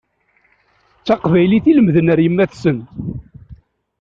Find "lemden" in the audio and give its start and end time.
1.77-2.11